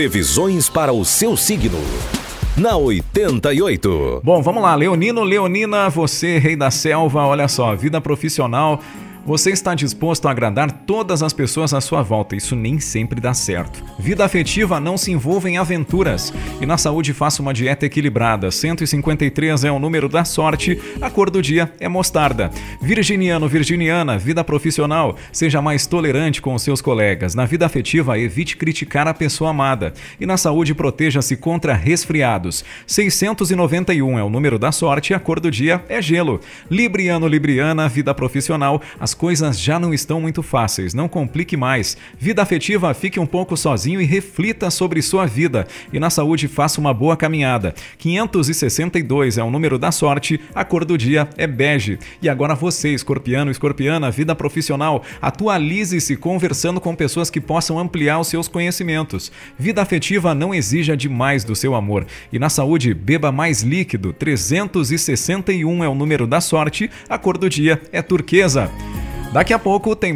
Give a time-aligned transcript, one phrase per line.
[0.00, 1.76] Previsões para o seu signo.
[2.56, 4.22] Na 88.
[4.24, 4.74] Bom, vamos lá.
[4.74, 8.80] Leonino, Leonina, você, rei da selva, olha só, vida profissional
[9.24, 13.34] você está disposto a agradar todas as pessoas à sua volta, isso nem sempre dá
[13.34, 13.82] certo.
[13.98, 16.32] Vida afetiva não se envolva em aventuras.
[16.60, 18.50] E na saúde faça uma dieta equilibrada.
[18.50, 22.50] 153 é o número da sorte, a cor do dia é mostarda.
[22.80, 27.34] Virginiano, virginiana, vida profissional, seja mais tolerante com os seus colegas.
[27.34, 29.92] Na vida afetiva, evite criticar a pessoa amada.
[30.18, 32.64] E na saúde, proteja-se contra resfriados.
[32.86, 36.40] 691 é o número da sorte, a cor do dia é gelo.
[36.70, 41.96] Libriano, libriana, vida profissional, a as coisas já não estão muito fáceis, não complique mais.
[42.16, 45.66] Vida afetiva, fique um pouco sozinho e reflita sobre sua vida.
[45.92, 47.74] E na saúde, faça uma boa caminhada.
[47.98, 51.98] 562 é o número da sorte, a cor do dia é bege.
[52.22, 58.28] E agora você, escorpiano, escorpiana, vida profissional, atualize-se conversando com pessoas que possam ampliar os
[58.28, 59.32] seus conhecimentos.
[59.58, 62.06] Vida afetiva não exija demais do seu amor.
[62.32, 64.12] E na saúde, beba mais líquido.
[64.12, 68.70] 361 é o número da sorte, a cor do dia é turquesa.
[69.32, 70.08] Daqui a pouco tem